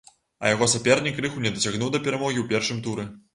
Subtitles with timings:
[0.45, 3.07] А яго сапернік крыху не дацягнуў да перамогі ў першым туры!